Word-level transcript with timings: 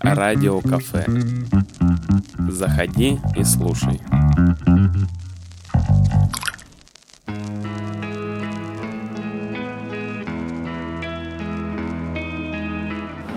Радио 0.00 0.62
кафе. 0.62 1.04
Заходи 2.48 3.18
и 3.36 3.44
слушай. 3.44 4.00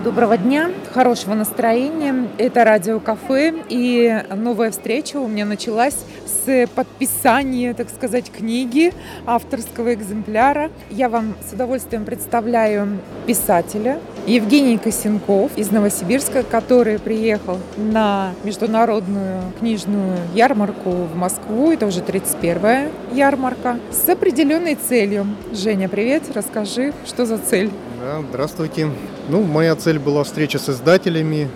Доброго 0.02 0.38
дня, 0.38 0.70
хорошего 0.94 1.34
настроения. 1.34 2.26
Это 2.38 2.64
радио 2.64 3.00
кафе 3.00 3.52
и 3.68 4.24
новая 4.34 4.70
встреча 4.70 5.18
у 5.18 5.28
меня 5.28 5.44
началась 5.44 5.96
с 6.24 6.66
подписания, 6.74 7.74
так 7.74 7.90
сказать, 7.90 8.32
книги 8.32 8.94
авторского 9.26 9.92
экземпляра. 9.92 10.70
Я 10.88 11.10
вам 11.10 11.34
с 11.46 11.52
удовольствием 11.52 12.06
представляю 12.06 12.98
писателя 13.26 14.00
Евгений 14.30 14.78
Косенков 14.78 15.50
из 15.56 15.72
Новосибирска, 15.72 16.44
который 16.44 17.00
приехал 17.00 17.58
на 17.76 18.32
международную 18.44 19.42
книжную 19.58 20.18
ярмарку 20.36 20.90
в 20.90 21.16
Москву. 21.16 21.72
Это 21.72 21.86
уже 21.86 21.98
31-я 21.98 22.92
ярмарка 23.12 23.80
с 23.90 24.08
определенной 24.08 24.76
целью. 24.76 25.26
Женя, 25.52 25.88
привет, 25.88 26.22
расскажи, 26.32 26.92
что 27.04 27.26
за 27.26 27.38
цель? 27.38 27.72
Да, 28.00 28.22
здравствуйте. 28.28 28.90
Ну, 29.28 29.42
моя 29.42 29.74
цель 29.74 29.98
была 29.98 30.22
встреча 30.22 30.60
с 30.60 30.68
издателями, 30.68 31.48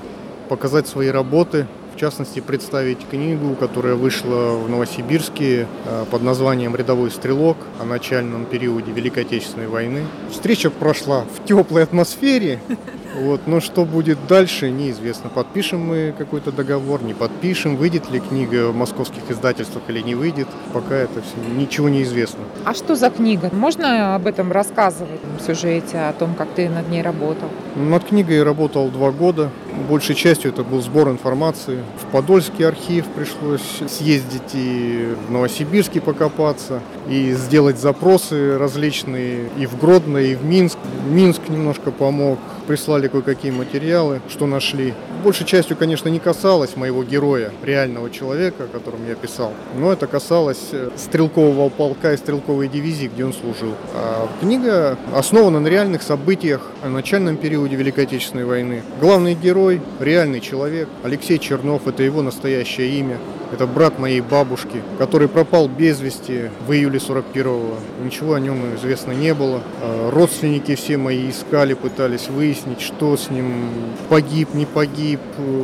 показать 0.49 0.89
свои 0.89 1.11
работы, 1.11 1.69
в 1.95 1.97
частности, 1.97 2.41
представить 2.41 2.99
книгу, 3.09 3.55
которая 3.55 3.95
вышла 3.95 4.57
в 4.57 4.69
Новосибирске 4.69 5.69
э, 5.85 6.05
под 6.11 6.23
названием 6.23 6.75
«Рядовой 6.75 7.11
стрелок» 7.11 7.57
о 7.81 7.85
начальном 7.85 8.47
периоде 8.47 8.91
Великой 8.91 9.23
Отечественной 9.23 9.69
войны. 9.69 10.05
Встреча 10.31 10.71
прошла 10.71 11.23
в 11.23 11.47
теплой 11.47 11.85
атмосфере, 11.85 12.61
вот, 13.15 13.43
но 13.47 13.61
что 13.61 13.85
будет 13.85 14.19
дальше, 14.27 14.71
неизвестно. 14.71 15.31
Подпишем 15.31 15.81
мы 15.81 16.15
какой-то 16.17 16.51
договор, 16.51 17.03
не 17.03 17.15
подпишем, 17.15 17.77
выйдет 17.77 18.11
ли 18.11 18.21
книга 18.21 18.69
в 18.69 18.77
московских 18.77 19.23
издательствах 19.31 19.85
или 19.89 20.01
не 20.01 20.15
выйдет, 20.15 20.49
пока 20.73 20.97
это 20.97 21.23
все 21.23 21.55
ничего 21.57 21.89
не 21.89 22.03
известно. 22.03 22.41
А 22.65 22.75
что 22.75 22.97
за 22.97 23.11
книга? 23.11 23.51
Можно 23.53 24.17
об 24.17 24.27
этом 24.27 24.51
рассказывать 24.51 25.21
в 25.39 25.47
сюжете, 25.47 25.99
о 25.99 26.13
том, 26.13 26.35
как 26.35 26.49
ты 26.55 26.69
над 26.69 26.89
ней 26.89 27.03
работал? 27.03 27.49
Над 27.77 28.05
книгой 28.05 28.43
работал 28.43 28.89
два 28.89 29.11
года. 29.11 29.51
Большей 29.89 30.15
частью 30.15 30.53
это 30.53 30.63
был 30.63 30.81
сбор 30.81 31.09
информации. 31.09 31.83
В 32.01 32.07
Подольский 32.13 32.67
архив 32.67 33.07
пришлось 33.07 33.83
съездить 33.89 34.55
и 34.55 35.15
в 35.29 35.33
Новосибирске 35.33 36.01
покопаться, 36.01 36.81
и 37.09 37.33
сделать 37.33 37.79
запросы 37.79 38.59
различные 38.59 39.49
и 39.59 39.67
в 39.67 39.79
Гродно, 39.79 40.19
и 40.19 40.35
в 40.35 40.45
Минск. 40.45 40.79
Минск 41.09 41.41
немножко 41.49 41.91
помог, 41.91 42.39
прислали 42.67 43.09
кое-какие 43.09 43.51
материалы, 43.51 44.21
что 44.29 44.47
нашли. 44.47 44.95
Большей 45.23 45.47
частью, 45.47 45.77
конечно, 45.77 46.09
не 46.09 46.19
касалось 46.19 46.77
моего 46.77 47.03
героя, 47.03 47.51
реального 47.63 48.11
человека, 48.11 48.65
о 48.65 48.67
котором 48.67 49.07
я 49.09 49.15
писал, 49.15 49.53
но 49.77 49.93
это 49.93 50.07
касалось 50.07 50.69
э, 50.73 50.91
стрелкового 50.97 51.69
полка 51.71 52.13
и 52.13 52.17
стрелковой 52.17 52.69
дивизии, 52.69 53.11
где 53.13 53.25
он 53.25 53.33
служил. 53.33 53.75
А 53.95 54.29
книга 54.41 54.99
основана 55.15 55.61
на 55.61 55.69
реальных 55.69 56.03
событиях 56.03 56.61
о 56.83 56.89
начальном 56.89 57.37
периоде 57.37 57.77
Великой 57.77 58.05
Отечественной 58.05 58.45
войны. 58.45 58.83
Главный 59.01 59.35
герой– 59.35 59.81
реальный 60.01 60.41
человек. 60.41 60.89
Алексей 61.03 61.39
Чернов– 61.39 61.83
это 61.87 62.03
его 62.03 62.23
настоящее 62.23 62.91
имя. 62.99 63.19
Это 63.53 63.67
брат 63.67 63.99
моей 63.99 64.21
бабушки, 64.21 64.83
который 64.99 65.29
пропал 65.29 65.69
без 65.69 66.01
вести 66.01 66.51
в 66.67 66.73
июле 66.73 66.94
41-го. 66.99 67.77
Ничего 68.05 68.35
о 68.35 68.41
нем 68.41 68.75
известно 68.77 69.13
не 69.13 69.35
было. 69.35 69.63
А 69.81 70.11
родственники 70.11 70.75
все 70.75 70.97
мои 70.97 71.31
искали, 71.31 71.75
пытались 71.75 72.29
выяснить, 72.29 72.81
что 72.81 73.17
с 73.17 73.31
ним 73.31 73.71
погиб, 74.09 74.55
не 74.55 74.67
погиб, 74.67 75.21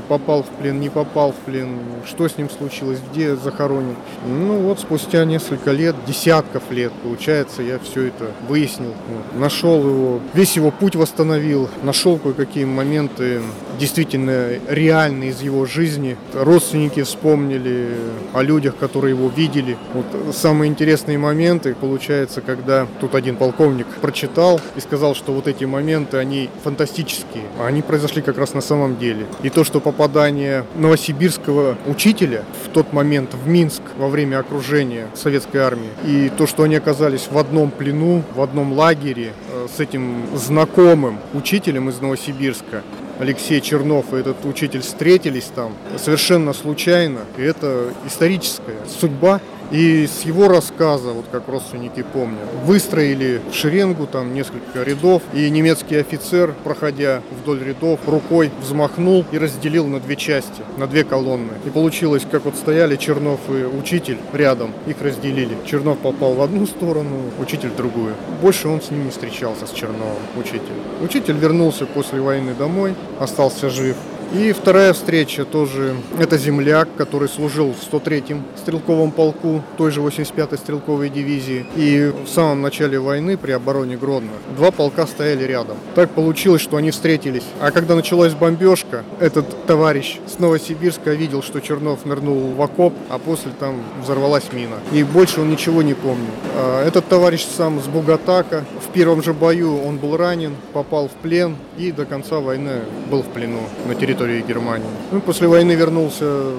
попал 0.09 0.42
в 0.42 0.48
плен, 0.48 0.81
не 0.81 0.89
попал 0.89 1.33
в 1.33 1.37
плен, 1.37 1.78
что 2.06 2.28
с 2.28 2.37
ним 2.39 2.50
случилось, 2.50 2.99
где 3.12 3.37
захоронен. 3.37 3.97
Ну 4.27 4.59
вот 4.59 4.81
спустя 4.81 5.25
несколько 5.25 5.72
лет, 5.72 5.94
десятков 6.06 6.71
лет, 6.71 6.93
получается, 7.03 7.62
я 7.62 7.78
все 7.78 8.09
это 8.09 8.31
выяснил. 8.49 8.94
Нашел 9.34 9.81
его, 9.87 10.21
весь 10.34 10.56
его 10.56 10.71
путь 10.71 10.97
восстановил, 10.97 11.69
нашел 11.83 12.19
кое-какие 12.19 12.65
моменты 12.65 13.41
действительно 13.80 14.50
реальные 14.68 15.30
из 15.30 15.41
его 15.41 15.64
жизни. 15.64 16.16
Родственники 16.34 17.02
вспомнили, 17.02 17.88
о 18.34 18.42
людях, 18.42 18.76
которые 18.76 19.16
его 19.16 19.28
видели. 19.28 19.76
Вот 19.94 20.34
самые 20.34 20.70
интересные 20.70 21.18
моменты, 21.18 21.74
получается, 21.74 22.41
когда 22.41 22.86
тут 23.00 23.14
один 23.14 23.36
полковник 23.36 23.86
прочитал 24.00 24.60
и 24.76 24.80
сказал, 24.80 25.14
что 25.14 25.32
вот 25.32 25.48
эти 25.48 25.64
моменты, 25.64 26.18
они 26.18 26.48
фантастические. 26.62 27.44
Они 27.60 27.82
произошли 27.82 28.22
как 28.22 28.38
раз 28.38 28.54
на 28.54 28.60
самом 28.60 28.98
деле. 28.98 29.26
И 29.42 29.50
то, 29.50 29.64
что 29.64 29.80
попадание 29.80 30.64
новосибирского 30.76 31.76
учителя 31.86 32.44
в 32.64 32.68
тот 32.68 32.92
момент 32.92 33.34
в 33.34 33.48
Минск 33.48 33.82
во 33.97 34.08
время 34.08 34.38
окружения 34.38 35.08
советской 35.14 35.58
армии, 35.58 35.91
и 36.04 36.30
то, 36.36 36.47
что 36.47 36.64
они 36.64 36.76
оказались 36.76 37.28
в 37.30 37.38
одном 37.38 37.70
плену, 37.70 38.22
в 38.34 38.42
одном 38.42 38.72
лагере 38.72 39.32
э, 39.48 39.66
с 39.74 39.80
этим 39.80 40.26
знакомым 40.36 41.18
учителем 41.32 41.88
из 41.88 42.00
Новосибирска, 42.00 42.82
Алексей 43.20 43.60
Чернов 43.60 44.14
и 44.14 44.16
этот 44.16 44.44
учитель 44.47 44.81
встретились 44.81 45.50
там 45.54 45.75
совершенно 45.98 46.53
случайно. 46.54 47.20
И 47.36 47.42
это 47.42 47.92
историческая 48.06 48.78
судьба 48.88 49.41
и 49.70 50.06
с 50.06 50.22
его 50.22 50.48
рассказа, 50.48 51.10
вот 51.10 51.26
как 51.31 51.48
родственники 51.48 52.03
помнят, 52.03 52.48
выстроили 52.64 53.41
шеренгу 53.53 54.06
там 54.06 54.34
несколько 54.34 54.82
рядов, 54.82 55.22
и 55.32 55.48
немецкий 55.48 55.97
офицер, 55.97 56.54
проходя 56.64 57.22
вдоль 57.42 57.62
рядов, 57.62 58.00
рукой 58.06 58.50
взмахнул 58.60 59.25
и 59.30 59.38
разделил 59.38 59.86
на 59.86 60.00
две 60.00 60.16
части, 60.16 60.62
на 60.76 60.86
две 60.86 61.04
колонны. 61.04 61.53
И 61.64 61.70
получилось, 61.70 62.26
как 62.30 62.44
вот 62.44 62.56
стояли 62.56 62.97
Чернов 62.97 63.41
и 63.48 63.64
учитель 63.64 64.19
рядом, 64.32 64.72
их 64.86 65.00
разделили. 65.00 65.56
Чернов 65.64 65.98
попал 65.98 66.34
в 66.34 66.42
одну 66.42 66.66
сторону, 66.66 67.22
учитель 67.38 67.70
в 67.70 67.76
другую. 67.76 68.14
Больше 68.42 68.69
он 68.69 68.80
с 68.80 68.91
ним 68.91 69.04
не 69.04 69.10
встречался, 69.10 69.66
с 69.66 69.72
Черновым, 69.72 70.16
учитель. 70.36 70.60
Учитель 71.00 71.36
вернулся 71.36 71.86
после 71.86 72.20
войны 72.20 72.54
домой, 72.59 72.94
остался 73.19 73.70
жив. 73.70 73.97
И 74.32 74.52
вторая 74.52 74.92
встреча 74.92 75.44
тоже, 75.44 75.96
это 76.16 76.38
земляк, 76.38 76.88
который 76.96 77.28
служил 77.28 77.74
в 77.74 77.92
103-м 77.92 78.44
стрелковом 78.56 79.10
полку 79.10 79.64
той 79.76 79.91
же 79.91 80.00
85-й 80.00 80.56
стрелковой 80.56 81.10
дивизии. 81.10 81.66
И 81.74 82.12
в 82.24 82.28
самом 82.28 82.62
начале 82.62 83.00
войны 83.00 83.36
при 83.36 83.50
обороне 83.50 83.96
Гродно 83.96 84.30
два 84.56 84.70
полка 84.70 85.08
стояли 85.08 85.42
рядом. 85.42 85.76
Так 85.96 86.10
получилось, 86.10 86.62
что 86.62 86.76
они 86.76 86.92
встретились. 86.92 87.42
А 87.60 87.72
когда 87.72 87.96
началась 87.96 88.32
бомбежка, 88.34 89.02
этот 89.18 89.66
товарищ 89.66 90.20
с 90.28 90.38
Новосибирска 90.38 91.12
видел, 91.12 91.42
что 91.42 91.60
Чернов 91.60 92.04
нырнул 92.04 92.52
в 92.52 92.62
окоп, 92.62 92.94
а 93.08 93.18
после 93.18 93.50
там 93.58 93.82
взорвалась 94.00 94.52
мина. 94.52 94.76
И 94.92 95.02
больше 95.02 95.41
он 95.41 95.50
ничего 95.50 95.82
не 95.82 95.94
помнил. 95.94 96.30
А 96.54 96.86
этот 96.86 97.08
товарищ 97.08 97.44
сам 97.44 97.80
с 97.80 97.88
Бугатака. 97.88 98.64
В 98.88 98.92
первом 98.92 99.24
же 99.24 99.34
бою 99.34 99.82
он 99.82 99.97
был 99.97 100.16
ранен, 100.16 100.54
попал 100.72 101.08
в 101.08 101.12
плен 101.22 101.56
и 101.76 101.91
до 101.91 102.04
конца 102.04 102.38
войны 102.38 102.82
был 103.10 103.22
в 103.22 103.26
плену 103.28 103.60
на 103.88 103.97
территории 103.97 104.19
территории 104.20 104.42
Германии. 104.47 104.86
Ну, 105.12 105.20
после 105.20 105.48
войны 105.48 105.72
вернулся 105.72 106.53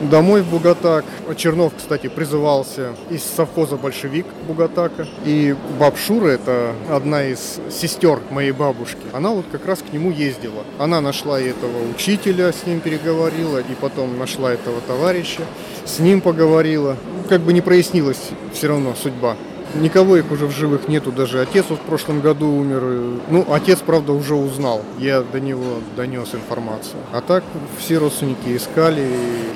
домой 0.00 0.42
в 0.42 0.48
Бугатак. 0.48 1.04
Чернов, 1.36 1.72
кстати, 1.76 2.08
призывался 2.08 2.94
из 3.10 3.22
совхоза 3.22 3.76
большевик 3.76 4.26
Бугатака. 4.48 5.06
И 5.24 5.54
бабшура, 5.78 6.28
это 6.28 6.74
одна 6.90 7.24
из 7.24 7.60
сестер 7.70 8.18
моей 8.30 8.52
бабушки, 8.52 9.02
она 9.12 9.30
вот 9.30 9.46
как 9.52 9.66
раз 9.66 9.80
к 9.80 9.92
нему 9.92 10.10
ездила. 10.10 10.64
Она 10.78 11.00
нашла 11.00 11.40
этого 11.40 11.90
учителя, 11.94 12.52
с 12.52 12.66
ним 12.66 12.80
переговорила, 12.80 13.58
и 13.58 13.74
потом 13.80 14.18
нашла 14.18 14.52
этого 14.52 14.80
товарища, 14.80 15.42
с 15.84 15.98
ним 16.00 16.20
поговорила. 16.20 16.96
Как 17.28 17.40
бы 17.42 17.52
не 17.52 17.60
прояснилась 17.60 18.30
все 18.52 18.68
равно 18.68 18.94
судьба 19.00 19.36
Никого 19.74 20.16
их 20.16 20.30
уже 20.32 20.46
в 20.46 20.50
живых 20.50 20.88
нету, 20.88 21.12
даже 21.12 21.40
отец 21.40 21.66
вот 21.68 21.78
в 21.78 21.82
прошлом 21.82 22.20
году 22.20 22.48
умер. 22.48 23.20
Ну, 23.30 23.46
отец, 23.50 23.78
правда, 23.84 24.12
уже 24.12 24.34
узнал. 24.34 24.82
Я 24.98 25.22
до 25.22 25.40
него 25.40 25.78
донес 25.96 26.34
информацию. 26.34 26.98
А 27.12 27.20
так 27.20 27.44
все 27.78 27.98
родственники 27.98 28.56
искали 28.56 29.06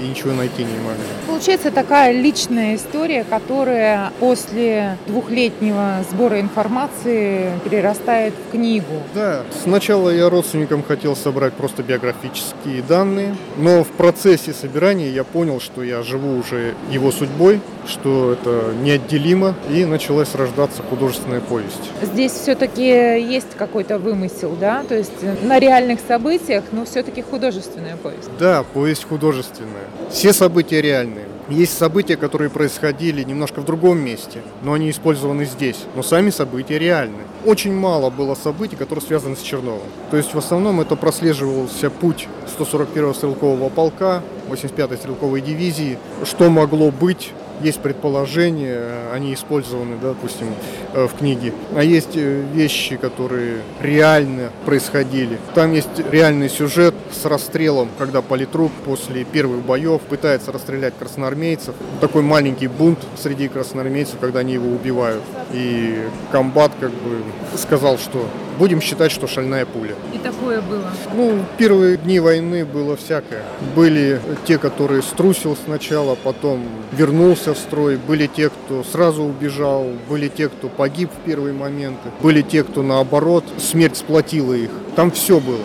и 0.00 0.08
ничего 0.08 0.32
найти 0.32 0.62
не 0.62 0.78
могли. 0.78 1.02
Получается 1.26 1.70
такая 1.70 2.12
личная 2.12 2.76
история, 2.76 3.24
которая 3.24 4.12
после 4.20 4.98
двухлетнего 5.06 6.04
сбора 6.10 6.40
информации 6.40 7.50
перерастает 7.64 8.34
в 8.34 8.52
книгу. 8.52 9.02
Да, 9.14 9.42
сначала 9.62 10.10
я 10.10 10.30
родственникам 10.30 10.82
хотел 10.82 11.16
собрать 11.16 11.54
просто 11.54 11.82
биографические 11.82 12.82
данные, 12.82 13.34
но 13.56 13.82
в 13.82 13.88
процессе 13.88 14.52
собирания 14.52 15.10
я 15.10 15.24
понял, 15.24 15.60
что 15.60 15.82
я 15.82 16.02
живу 16.02 16.38
уже 16.38 16.74
его 16.90 17.10
судьбой, 17.10 17.60
что 17.86 18.32
это 18.32 18.72
неотделимо, 18.82 19.54
и 19.70 19.84
началась 20.04 20.34
рождаться 20.34 20.82
художественная 20.82 21.40
повесть. 21.40 21.90
Здесь 22.02 22.32
все-таки 22.32 22.82
есть 22.82 23.54
какой-то 23.56 23.98
вымысел, 23.98 24.54
да? 24.60 24.84
То 24.86 24.94
есть 24.94 25.12
на 25.42 25.58
реальных 25.58 25.98
событиях, 26.06 26.64
но 26.72 26.84
все-таки 26.84 27.22
художественная 27.22 27.96
повесть. 27.96 28.28
Да, 28.38 28.64
повесть 28.74 29.04
художественная. 29.04 29.86
Все 30.10 30.34
события 30.34 30.82
реальные. 30.82 31.24
Есть 31.48 31.78
события, 31.78 32.16
которые 32.18 32.50
происходили 32.50 33.22
немножко 33.22 33.60
в 33.60 33.64
другом 33.64 33.98
месте, 33.98 34.42
но 34.62 34.74
они 34.74 34.90
использованы 34.90 35.46
здесь. 35.46 35.78
Но 35.94 36.02
сами 36.02 36.28
события 36.28 36.78
реальны. 36.78 37.22
Очень 37.46 37.74
мало 37.74 38.10
было 38.10 38.34
событий, 38.34 38.76
которые 38.76 39.02
связаны 39.02 39.36
с 39.36 39.40
Черновым. 39.40 39.80
То 40.10 40.18
есть 40.18 40.34
в 40.34 40.38
основном 40.38 40.82
это 40.82 40.96
прослеживался 40.96 41.88
путь 41.88 42.28
141-го 42.58 43.14
стрелкового 43.14 43.70
полка, 43.70 44.22
85-й 44.50 44.98
стрелковой 44.98 45.40
дивизии, 45.40 45.98
что 46.24 46.50
могло 46.50 46.90
быть 46.90 47.32
есть 47.62 47.80
предположения, 47.80 49.10
они 49.12 49.34
использованы, 49.34 49.96
да, 50.00 50.08
допустим, 50.08 50.48
э, 50.92 51.06
в 51.06 51.18
книге. 51.18 51.52
А 51.74 51.82
есть 51.82 52.16
э, 52.16 52.42
вещи, 52.52 52.96
которые 52.96 53.58
реально 53.80 54.50
происходили. 54.64 55.38
Там 55.54 55.72
есть 55.72 55.88
реальный 56.10 56.48
сюжет 56.48 56.94
с 57.12 57.24
расстрелом, 57.24 57.88
когда 57.98 58.22
политрук 58.22 58.72
после 58.84 59.24
первых 59.24 59.64
боев 59.64 60.00
пытается 60.02 60.52
расстрелять 60.52 60.94
красноармейцев. 60.98 61.74
Такой 62.00 62.22
маленький 62.22 62.68
бунт 62.68 62.98
среди 63.16 63.48
красноармейцев, 63.48 64.18
когда 64.20 64.40
они 64.40 64.54
его 64.54 64.68
убивают. 64.68 65.22
И 65.52 65.98
комбат 66.32 66.72
как 66.80 66.90
бы 66.90 67.22
сказал, 67.56 67.98
что 67.98 68.28
будем 68.58 68.80
считать, 68.80 69.12
что 69.12 69.26
шальная 69.26 69.66
пуля. 69.66 69.94
И 70.12 70.18
такое 70.18 70.60
было? 70.62 70.90
Ну, 71.14 71.44
первые 71.58 71.96
дни 71.96 72.20
войны 72.20 72.64
было 72.64 72.96
всякое. 72.96 73.42
Были 73.74 74.20
те, 74.46 74.58
которые 74.58 75.02
струсил 75.02 75.56
сначала, 75.64 76.14
потом 76.14 76.64
вернулся 76.92 77.54
в 77.54 77.58
строй. 77.58 77.96
Были 77.96 78.26
те, 78.26 78.50
кто 78.50 78.84
сразу 78.84 79.22
убежал. 79.22 79.86
Были 80.08 80.28
те, 80.28 80.48
кто 80.48 80.68
погиб 80.68 81.10
в 81.10 81.24
первые 81.26 81.52
моменты. 81.52 82.08
Были 82.22 82.42
те, 82.42 82.64
кто 82.64 82.82
наоборот, 82.82 83.44
смерть 83.58 83.96
сплотила 83.96 84.54
их. 84.54 84.70
Там 84.96 85.10
все 85.10 85.40
было. 85.40 85.58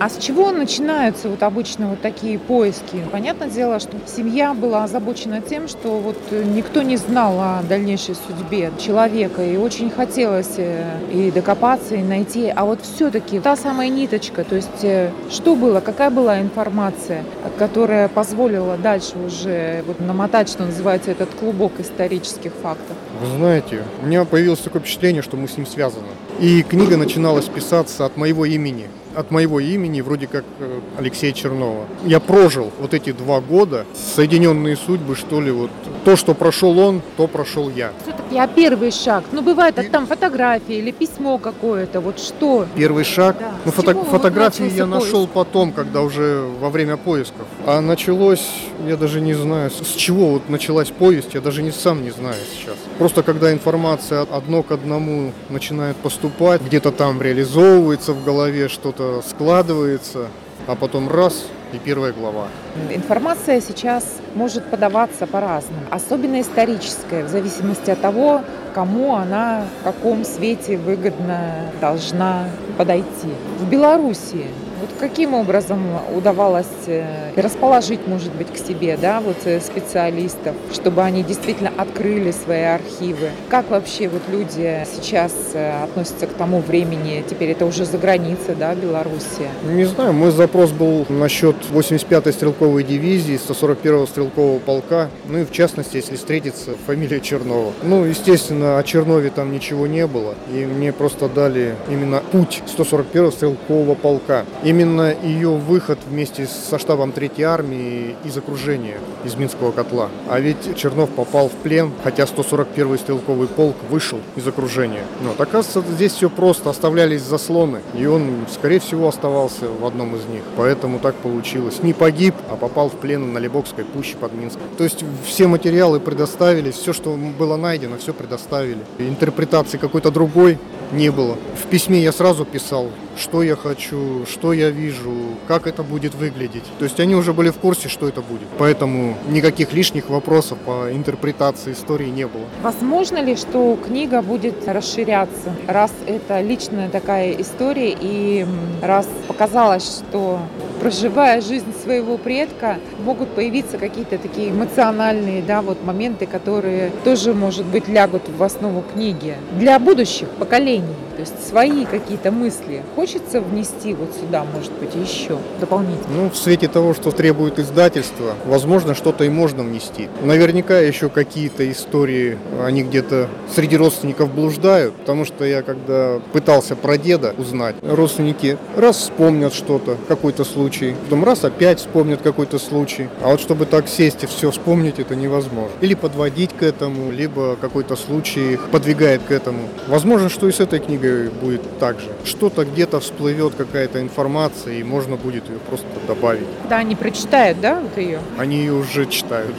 А 0.00 0.08
с 0.08 0.16
чего 0.18 0.52
начинаются 0.52 1.28
вот 1.28 1.42
обычно 1.42 1.88
вот 1.88 2.00
такие 2.00 2.38
поиски? 2.38 3.02
Понятное 3.10 3.48
дело, 3.48 3.80
что 3.80 3.96
семья 4.06 4.54
была 4.54 4.84
озабочена 4.84 5.40
тем, 5.40 5.66
что 5.66 5.98
вот 5.98 6.16
никто 6.30 6.82
не 6.82 6.96
знал 6.96 7.36
о 7.40 7.62
дальнейшей 7.68 8.14
судьбе 8.14 8.70
человека, 8.78 9.44
и 9.44 9.56
очень 9.56 9.90
хотелось 9.90 10.54
э, 10.56 10.84
и 11.12 11.32
докопаться, 11.32 11.96
и 11.96 12.02
найти. 12.02 12.52
А 12.54 12.64
вот 12.64 12.80
все-таки 12.82 13.40
та 13.40 13.56
самая 13.56 13.88
ниточка, 13.88 14.44
то 14.44 14.54
есть 14.54 14.84
э, 14.84 15.10
что 15.30 15.56
было, 15.56 15.80
какая 15.80 16.10
была 16.10 16.40
информация, 16.40 17.24
которая 17.58 18.06
позволила 18.06 18.76
дальше 18.76 19.18
уже 19.18 19.82
вот 19.84 19.98
намотать, 19.98 20.48
что 20.48 20.64
называется, 20.64 21.10
этот 21.10 21.30
клубок 21.34 21.72
исторических 21.80 22.52
фактов? 22.62 22.96
Вы 23.20 23.36
знаете, 23.36 23.82
у 24.00 24.06
меня 24.06 24.24
появилось 24.24 24.60
такое 24.60 24.80
впечатление, 24.80 25.22
что 25.22 25.36
мы 25.36 25.48
с 25.48 25.56
ним 25.56 25.66
связаны. 25.66 26.06
И 26.38 26.62
книга 26.62 26.96
начиналась 26.96 27.46
писаться 27.46 28.06
от 28.06 28.16
моего 28.16 28.44
имени 28.44 28.88
от 29.14 29.30
моего 29.30 29.60
имени, 29.60 30.00
вроде 30.00 30.26
как 30.26 30.44
э, 30.60 30.80
Алексея 30.98 31.32
Чернова. 31.32 31.86
Я 32.04 32.20
прожил 32.20 32.70
вот 32.80 32.94
эти 32.94 33.12
два 33.12 33.40
года, 33.40 33.86
соединенные 34.16 34.76
судьбы, 34.76 35.16
что 35.16 35.40
ли, 35.40 35.50
вот 35.50 35.70
то, 36.04 36.16
что 36.16 36.34
прошел 36.34 36.78
он, 36.78 37.02
то 37.16 37.26
прошел 37.26 37.70
я. 37.70 37.92
Все-таки, 38.02 38.38
а 38.38 38.46
первый 38.46 38.90
шаг? 38.90 39.24
Ну, 39.32 39.42
бывает, 39.42 39.78
а 39.78 39.84
там 39.84 40.06
фотографии 40.06 40.76
или 40.76 40.90
письмо 40.90 41.38
какое-то, 41.38 42.00
вот 42.00 42.18
что? 42.18 42.66
Первый 42.74 43.04
шаг? 43.04 43.36
Да. 43.38 43.54
Ну, 43.64 43.72
фото 43.72 43.94
фотографии 44.04 44.70
я 44.74 44.86
нашел 44.86 45.26
поиск? 45.26 45.32
потом, 45.32 45.72
когда 45.72 46.02
уже 46.02 46.46
во 46.60 46.70
время 46.70 46.96
поисков. 46.96 47.46
А 47.66 47.80
началось, 47.80 48.46
я 48.86 48.96
даже 48.96 49.20
не 49.20 49.34
знаю, 49.34 49.70
с 49.70 49.94
чего 49.96 50.30
вот 50.30 50.48
началась 50.48 50.88
повесть, 50.88 51.34
я 51.34 51.40
даже 51.40 51.62
не 51.62 51.72
сам 51.72 52.02
не 52.02 52.10
знаю 52.10 52.36
сейчас. 52.54 52.76
Просто 52.98 53.22
когда 53.22 53.52
информация 53.52 54.22
одно 54.22 54.62
к 54.62 54.72
одному 54.72 55.32
начинает 55.48 55.96
поступать, 55.96 56.62
где-то 56.62 56.92
там 56.92 57.20
реализовывается 57.20 58.12
в 58.12 58.24
голове 58.24 58.68
что-то, 58.68 58.97
что 58.98 59.22
складывается, 59.22 60.26
а 60.66 60.74
потом 60.74 61.08
раз 61.08 61.46
и 61.72 61.78
первая 61.78 62.12
глава. 62.12 62.48
Информация 62.90 63.60
сейчас 63.60 64.04
может 64.34 64.64
подаваться 64.64 65.28
по-разному, 65.28 65.82
особенно 65.92 66.40
историческая, 66.40 67.22
в 67.22 67.28
зависимости 67.28 67.90
от 67.90 68.00
того, 68.00 68.40
кому 68.74 69.14
она 69.14 69.66
в 69.80 69.84
каком 69.84 70.24
свете 70.24 70.78
выгодно 70.78 71.70
должна 71.80 72.46
подойти. 72.76 73.32
В 73.60 73.70
Белоруссии 73.70 74.48
вот 74.80 74.90
каким 74.98 75.34
образом 75.34 75.80
удавалось 76.14 76.66
э, 76.86 77.32
расположить, 77.36 78.06
может 78.06 78.32
быть, 78.34 78.48
к 78.52 78.56
себе, 78.56 78.98
да, 79.00 79.20
вот 79.20 79.36
э, 79.44 79.60
специалистов, 79.60 80.54
чтобы 80.72 81.02
они 81.02 81.22
действительно 81.22 81.72
открыли 81.76 82.30
свои 82.30 82.62
архивы? 82.62 83.30
Как 83.48 83.70
вообще 83.70 84.08
вот 84.08 84.22
люди 84.28 84.86
сейчас 84.94 85.32
э, 85.54 85.84
относятся 85.84 86.26
к 86.26 86.32
тому 86.32 86.60
времени? 86.60 87.24
Теперь 87.28 87.50
это 87.50 87.66
уже 87.66 87.84
за 87.84 87.98
границей, 87.98 88.54
да, 88.58 88.74
Белоруссия? 88.74 89.50
Не 89.64 89.84
знаю, 89.84 90.12
мой 90.12 90.30
запрос 90.30 90.70
был 90.70 91.06
насчет 91.08 91.56
85-й 91.72 92.32
стрелковой 92.32 92.84
дивизии, 92.84 93.38
141-го 93.38 94.06
стрелкового 94.06 94.58
полка, 94.58 95.08
ну 95.26 95.38
и 95.38 95.44
в 95.44 95.52
частности, 95.52 95.96
если 95.96 96.16
встретиться, 96.16 96.72
фамилия 96.86 97.20
Чернова. 97.20 97.72
Ну, 97.82 98.04
естественно, 98.04 98.78
о 98.78 98.82
Чернове 98.82 99.30
там 99.30 99.52
ничего 99.52 99.86
не 99.86 100.06
было, 100.06 100.34
и 100.52 100.64
мне 100.64 100.92
просто 100.92 101.28
дали 101.28 101.74
именно 101.90 102.22
путь 102.32 102.62
141-го 102.66 103.30
стрелкового 103.30 103.94
полка 103.94 104.44
именно 104.68 105.14
ее 105.22 105.48
выход 105.48 105.98
вместе 106.06 106.46
со 106.46 106.78
штабом 106.78 107.12
Третьей 107.12 107.44
армии 107.44 108.16
из 108.24 108.36
окружения, 108.36 108.98
из 109.24 109.34
Минского 109.34 109.72
котла. 109.72 110.10
А 110.28 110.38
ведь 110.40 110.76
Чернов 110.76 111.08
попал 111.08 111.48
в 111.48 111.52
плен, 111.52 111.90
хотя 112.04 112.24
141-й 112.24 112.98
стрелковый 112.98 113.48
полк 113.48 113.76
вышел 113.88 114.18
из 114.36 114.46
окружения. 114.46 115.04
Но, 115.22 115.32
оказывается, 115.42 115.82
здесь 115.94 116.12
все 116.12 116.28
просто, 116.28 116.68
оставлялись 116.68 117.22
заслоны, 117.22 117.80
и 117.94 118.04
он, 118.04 118.44
скорее 118.52 118.80
всего, 118.80 119.08
оставался 119.08 119.68
в 119.68 119.86
одном 119.86 120.14
из 120.16 120.26
них. 120.26 120.42
Поэтому 120.56 120.98
так 120.98 121.14
получилось. 121.14 121.82
Не 121.82 121.94
погиб, 121.94 122.34
а 122.50 122.56
попал 122.56 122.90
в 122.90 122.96
плен 122.96 123.32
на 123.32 123.38
Лебокской 123.38 123.84
пуще 123.84 124.16
под 124.16 124.34
Минском. 124.34 124.62
То 124.76 124.84
есть 124.84 125.02
все 125.24 125.46
материалы 125.46 125.98
предоставились, 125.98 126.74
все, 126.74 126.92
что 126.92 127.16
было 127.38 127.56
найдено, 127.56 127.96
все 127.96 128.12
предоставили. 128.12 128.80
Интерпретации 128.98 129.78
какой-то 129.78 130.10
другой 130.10 130.58
не 130.92 131.10
было. 131.10 131.36
В 131.56 131.66
письме 131.68 132.00
я 132.00 132.12
сразу 132.12 132.44
писал, 132.44 132.88
что 133.18 133.42
я 133.42 133.56
хочу, 133.56 134.24
что 134.26 134.52
я 134.52 134.70
вижу, 134.70 135.12
как 135.46 135.66
это 135.66 135.82
будет 135.82 136.14
выглядеть. 136.14 136.64
То 136.78 136.84
есть 136.84 137.00
они 137.00 137.14
уже 137.14 137.32
были 137.32 137.50
в 137.50 137.56
курсе, 137.56 137.88
что 137.88 138.08
это 138.08 138.20
будет. 138.20 138.48
Поэтому 138.58 139.16
никаких 139.28 139.72
лишних 139.72 140.08
вопросов 140.08 140.58
по 140.58 140.90
интерпретации 140.92 141.72
истории 141.72 142.08
не 142.08 142.26
было. 142.26 142.44
Возможно 142.62 143.18
ли, 143.22 143.36
что 143.36 143.76
книга 143.84 144.22
будет 144.22 144.66
расширяться, 144.66 145.54
раз 145.66 145.92
это 146.06 146.40
личная 146.40 146.88
такая 146.88 147.32
история 147.32 147.96
и 148.00 148.46
раз 148.82 149.08
показалось, 149.26 150.02
что 150.08 150.40
проживая 150.80 151.40
жизнь 151.40 151.72
своего 151.82 152.18
предка, 152.18 152.78
могут 153.04 153.28
появиться 153.30 153.78
какие-то 153.78 154.18
такие 154.18 154.50
эмоциональные 154.50 155.42
да, 155.42 155.62
вот 155.62 155.84
моменты, 155.84 156.26
которые 156.26 156.90
тоже, 157.04 157.34
может 157.34 157.66
быть, 157.66 157.88
лягут 157.88 158.22
в 158.28 158.42
основу 158.42 158.82
книги 158.92 159.34
для 159.58 159.78
будущих 159.78 160.28
поколений. 160.30 160.94
То 161.18 161.22
есть 161.22 161.48
свои 161.48 161.84
какие-то 161.84 162.30
мысли 162.30 162.84
хочется 162.94 163.40
внести 163.40 163.92
вот 163.92 164.14
сюда, 164.14 164.44
может 164.54 164.70
быть, 164.74 164.94
еще 164.94 165.38
дополнительно? 165.58 166.06
Ну, 166.16 166.30
в 166.30 166.36
свете 166.36 166.68
того, 166.68 166.94
что 166.94 167.10
требует 167.10 167.58
издательство, 167.58 168.34
возможно, 168.46 168.94
что-то 168.94 169.24
и 169.24 169.28
можно 169.28 169.64
внести. 169.64 170.08
Наверняка 170.22 170.78
еще 170.78 171.08
какие-то 171.08 171.68
истории, 171.72 172.38
они 172.64 172.84
где-то 172.84 173.28
среди 173.52 173.76
родственников 173.76 174.32
блуждают, 174.32 174.94
потому 174.94 175.24
что 175.24 175.44
я 175.44 175.62
когда 175.62 176.20
пытался 176.32 176.76
про 176.76 176.96
деда 176.96 177.34
узнать, 177.36 177.74
родственники 177.82 178.56
раз 178.76 178.98
вспомнят 178.98 179.52
что-то, 179.52 179.96
какой-то 180.06 180.44
случай, 180.44 180.67
потом 181.04 181.24
раз 181.24 181.44
опять 181.44 181.80
вспомнят 181.80 182.20
какой-то 182.22 182.58
случай. 182.58 183.08
А 183.22 183.28
вот 183.28 183.40
чтобы 183.40 183.66
так 183.66 183.88
сесть 183.88 184.24
и 184.24 184.26
все 184.26 184.50
вспомнить, 184.50 184.98
это 184.98 185.16
невозможно. 185.16 185.72
Или 185.80 185.94
подводить 185.94 186.50
к 186.52 186.62
этому, 186.62 187.10
либо 187.10 187.56
какой-то 187.56 187.96
случай 187.96 188.58
подвигает 188.70 189.22
к 189.22 189.30
этому. 189.30 189.60
Возможно, 189.86 190.28
что 190.28 190.48
и 190.48 190.52
с 190.52 190.60
этой 190.60 190.80
книгой 190.80 191.30
будет 191.30 191.62
так 191.78 191.98
же. 192.00 192.08
Что-то 192.24 192.64
где-то 192.64 193.00
всплывет 193.00 193.54
какая-то 193.54 194.00
информация, 194.00 194.74
и 194.74 194.82
можно 194.82 195.16
будет 195.16 195.48
ее 195.48 195.58
просто 195.68 195.86
добавить. 196.06 196.46
Да, 196.68 196.76
они 196.76 196.94
прочитают, 196.94 197.60
да, 197.60 197.80
вот 197.80 197.96
ее? 197.96 198.20
Они 198.38 198.56
ее 198.58 198.74
уже 198.74 199.06
читают. 199.06 199.54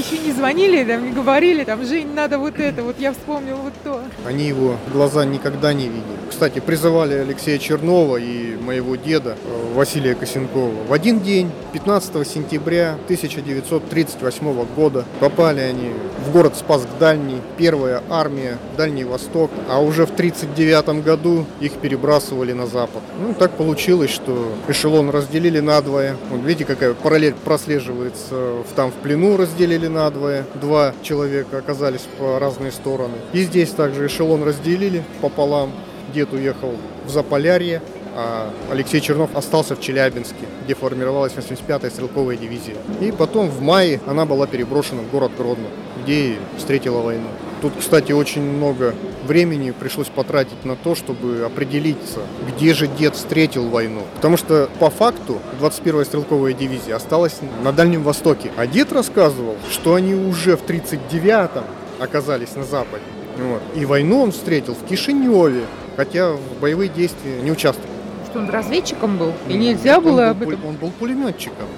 Еще 0.00 0.16
не 0.16 0.32
звонили, 0.32 0.82
там 0.82 1.04
не 1.04 1.12
говорили, 1.12 1.62
там, 1.62 1.84
Жень, 1.84 2.14
надо 2.14 2.38
вот 2.38 2.58
это, 2.58 2.82
вот 2.82 2.98
я 2.98 3.12
вспомнил 3.12 3.56
вот 3.56 3.74
то. 3.84 4.00
Они 4.24 4.46
его 4.46 4.76
глаза 4.94 5.26
никогда 5.26 5.74
не 5.74 5.88
видели. 5.88 6.00
Кстати, 6.30 6.58
призывали 6.60 7.12
Алексея 7.16 7.58
Чернова 7.58 8.16
и 8.16 8.56
моего 8.56 8.96
деда 8.96 9.36
э, 9.44 9.74
Василия 9.74 10.14
Косенкова. 10.14 10.72
В 10.88 10.92
один 10.94 11.20
день, 11.20 11.50
15 11.74 12.26
сентября 12.26 12.92
1938 13.04 14.64
года, 14.74 15.04
попали 15.18 15.60
они 15.60 15.90
в 16.24 16.32
город 16.32 16.56
Спасск-Дальний, 16.56 17.40
первая 17.58 18.02
армия, 18.08 18.56
Дальний 18.78 19.04
Восток, 19.04 19.50
а 19.68 19.80
уже 19.80 20.06
в 20.06 20.12
1939 20.12 21.04
году 21.04 21.44
их 21.60 21.72
перебрасывали 21.72 22.52
на 22.52 22.66
запад. 22.66 23.02
Ну, 23.20 23.34
так 23.34 23.50
получилось, 23.50 24.10
что 24.10 24.50
эшелон 24.68 25.10
разделили 25.10 25.60
надвое. 25.60 26.16
Вот 26.30 26.40
видите, 26.42 26.64
какая 26.64 26.94
параллель 26.94 27.34
прослеживается. 27.44 28.62
Там 28.76 28.92
в 28.92 28.94
плену 28.94 29.36
разделили 29.36 29.88
надвое. 29.90 30.46
Два 30.60 30.94
человека 31.02 31.58
оказались 31.58 32.06
по 32.18 32.38
разные 32.38 32.72
стороны. 32.72 33.14
И 33.32 33.42
здесь 33.42 33.70
также 33.70 34.06
эшелон 34.06 34.42
разделили 34.42 35.04
пополам. 35.20 35.72
Дед 36.14 36.32
уехал 36.32 36.74
в 37.06 37.10
Заполярье, 37.10 37.82
а 38.16 38.50
Алексей 38.70 39.00
Чернов 39.00 39.36
остался 39.36 39.76
в 39.76 39.80
Челябинске, 39.80 40.46
где 40.64 40.74
формировалась 40.74 41.32
85-я 41.34 41.90
стрелковая 41.90 42.36
дивизия. 42.36 42.76
И 43.00 43.12
потом 43.12 43.48
в 43.48 43.60
мае 43.60 44.00
она 44.06 44.26
была 44.26 44.46
переброшена 44.46 45.02
в 45.02 45.10
город 45.10 45.32
Гродно, 45.36 45.66
где 46.02 46.36
встретила 46.56 47.00
войну. 47.00 47.28
Тут, 47.62 47.74
кстати, 47.78 48.12
очень 48.12 48.42
много 48.42 48.94
времени 49.30 49.70
пришлось 49.70 50.08
потратить 50.08 50.64
на 50.64 50.74
то, 50.74 50.96
чтобы 50.96 51.44
определиться, 51.46 52.18
где 52.48 52.74
же 52.74 52.88
дед 52.88 53.14
встретил 53.14 53.68
войну. 53.68 54.02
Потому 54.16 54.36
что 54.36 54.68
по 54.80 54.90
факту 54.90 55.38
21-я 55.60 56.04
стрелковая 56.04 56.52
дивизия 56.52 56.96
осталась 56.96 57.38
на 57.62 57.72
Дальнем 57.72 58.02
Востоке. 58.02 58.50
А 58.56 58.66
дед 58.66 58.92
рассказывал, 58.92 59.54
что 59.70 59.94
они 59.94 60.14
уже 60.14 60.56
в 60.56 60.64
39-м 60.64 61.62
оказались 62.00 62.56
на 62.56 62.64
Западе. 62.64 63.04
Вот. 63.38 63.62
И 63.76 63.84
войну 63.84 64.20
он 64.22 64.32
встретил 64.32 64.74
в 64.74 64.84
Кишиневе, 64.88 65.62
хотя 65.96 66.32
в 66.32 66.60
боевые 66.60 66.88
действия 66.88 67.40
не 67.40 67.52
участвовал. 67.52 67.88
Что 68.28 68.40
он 68.40 68.50
разведчиком 68.50 69.16
был? 69.16 69.32
И 69.48 69.54
нельзя 69.54 69.98
он 69.98 70.04
было 70.04 70.16
был, 70.16 70.30
об 70.30 70.42
этом? 70.42 70.66
Он 70.66 70.74
был 70.74 70.90
пулеметчиком. 70.90 71.68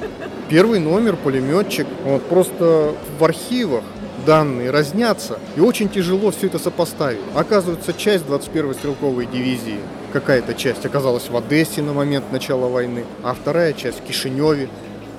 Первый 0.48 0.80
номер 0.80 1.16
пулеметчик. 1.16 1.86
Вот 2.04 2.22
просто 2.22 2.94
в 3.18 3.24
архивах 3.24 3.84
данные 4.24 4.70
разнятся, 4.70 5.38
и 5.56 5.60
очень 5.60 5.88
тяжело 5.88 6.30
все 6.30 6.46
это 6.46 6.58
сопоставить. 6.58 7.20
Оказывается, 7.34 7.92
часть 7.92 8.24
21-й 8.26 8.74
стрелковой 8.74 9.26
дивизии, 9.26 9.78
какая-то 10.12 10.54
часть 10.54 10.84
оказалась 10.84 11.28
в 11.28 11.36
Одессе 11.36 11.82
на 11.82 11.92
момент 11.92 12.30
начала 12.32 12.68
войны, 12.68 13.04
а 13.22 13.34
вторая 13.34 13.72
часть 13.72 14.00
в 14.00 14.02
Кишиневе. 14.02 14.68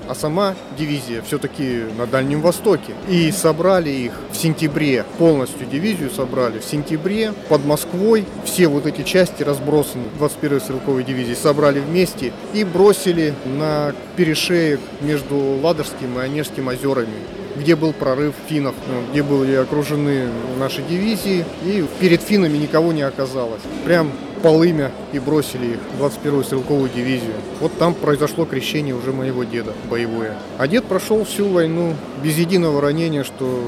А 0.07 0.15
сама 0.15 0.55
дивизия 0.77 1.22
все-таки 1.22 1.83
на 1.98 2.05
Дальнем 2.05 2.41
Востоке. 2.41 2.93
И 3.10 3.31
собрали 3.31 3.89
их 3.89 4.13
в 4.31 4.36
сентябре, 4.36 5.05
полностью 5.17 5.65
дивизию 5.67 6.10
собрали 6.10 6.60
в 6.60 6.65
сентябре 6.65 7.33
под 7.50 7.65
Москвой. 7.65 8.25
Все 8.43 8.67
вот 8.67 8.86
эти 8.86 9.03
части 9.03 9.43
разбросаны 9.43 10.05
21-й 10.19 10.60
стрелковой 10.60 11.03
дивизии 11.03 11.33
собрали 11.33 11.79
вместе 11.79 12.33
и 12.53 12.63
бросили 12.63 13.33
на 13.45 13.93
перешеек 14.15 14.79
между 15.01 15.38
Ладожским 15.62 16.19
и 16.19 16.22
Онежским 16.22 16.67
озерами 16.67 17.13
где 17.55 17.75
был 17.75 17.93
прорыв 17.93 18.33
финнов, 18.48 18.75
ну, 18.88 19.12
где 19.12 19.22
были 19.22 19.53
окружены 19.55 20.27
наши 20.57 20.81
дивизии, 20.81 21.45
и 21.63 21.86
перед 22.00 22.22
финнами 22.22 22.57
никого 22.57 22.93
не 22.93 23.03
оказалось. 23.03 23.62
Прям 23.86 24.12
полымя 24.43 24.91
и 25.13 25.19
бросили 25.19 25.73
их, 25.73 25.79
21-ю 26.00 26.43
стрелковую 26.43 26.89
дивизию. 26.89 27.33
Вот 27.62 27.71
там 27.79 27.95
произошло 27.95 28.45
крещение 28.45 28.93
уже 28.93 29.12
моего 29.13 29.45
деда, 29.45 29.73
боевое. 29.89 30.35
А 30.59 30.67
дед 30.67 30.83
прошел 30.83 31.23
всю 31.23 31.47
войну 31.47 31.95
без 32.21 32.38
единого 32.38 32.81
ранения, 32.81 33.23
что, 33.23 33.63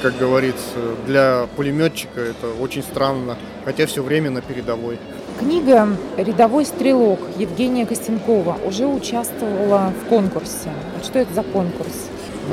как 0.00 0.16
говорится, 0.16 0.78
для 1.06 1.48
пулеметчика 1.56 2.20
это 2.20 2.54
очень 2.60 2.82
странно, 2.82 3.36
хотя 3.64 3.86
все 3.86 4.02
время 4.02 4.30
на 4.30 4.40
передовой. 4.40 4.98
Книга 5.40 5.88
«Рядовой 6.16 6.64
стрелок» 6.66 7.18
Евгения 7.36 7.84
Костенкова 7.84 8.58
уже 8.64 8.86
участвовала 8.86 9.92
в 10.04 10.08
конкурсе. 10.08 10.70
Что 11.02 11.18
это 11.18 11.34
за 11.34 11.42
конкурс? 11.42 11.92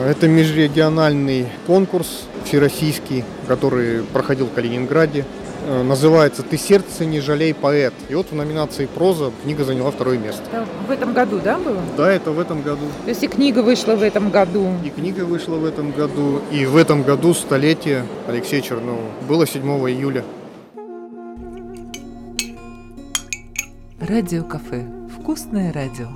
Это 0.07 0.27
межрегиональный 0.27 1.47
конкурс 1.67 2.23
всероссийский, 2.45 3.25
который 3.47 4.01
проходил 4.03 4.47
в 4.47 4.53
Калининграде. 4.53 5.25
Э, 5.65 5.83
Называется 5.83 6.43
«Ты 6.43 6.57
сердце 6.57 7.05
не 7.05 7.19
жалей, 7.19 7.53
поэт». 7.53 7.93
И 8.09 8.15
вот 8.15 8.31
в 8.31 8.35
номинации 8.35 8.85
«Проза» 8.85 9.31
книга 9.43 9.63
заняла 9.63 9.91
второе 9.91 10.17
место. 10.17 10.41
Это 10.51 10.65
в 10.87 10.91
этом 10.91 11.13
году, 11.13 11.39
да, 11.43 11.57
было? 11.57 11.81
Да, 11.97 12.11
это 12.11 12.31
в 12.31 12.39
этом 12.39 12.61
году. 12.61 12.85
То 13.03 13.09
есть 13.09 13.23
и 13.23 13.27
книга 13.27 13.59
вышла 13.59 13.95
в 13.95 14.03
этом 14.03 14.29
году. 14.29 14.67
И 14.83 14.89
книга 14.89 15.25
вышла 15.25 15.55
в 15.55 15.65
этом 15.65 15.91
году. 15.91 16.41
И 16.51 16.65
в 16.65 16.77
этом 16.77 17.03
году 17.03 17.33
столетие 17.33 18.05
Алексея 18.27 18.61
Чернова. 18.61 19.01
Было 19.27 19.45
7 19.45 19.63
июля. 19.89 20.23
Радио 23.99 24.43
кафе. 24.43 24.85
Вкусное 25.19 25.73
радио. 25.73 26.07